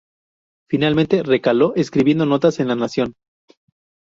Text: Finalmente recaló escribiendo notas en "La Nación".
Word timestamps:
Finalmente 0.67 1.21
recaló 1.21 1.75
escribiendo 1.75 2.25
notas 2.25 2.59
en 2.59 2.67
"La 2.69 2.75
Nación". 2.75 3.13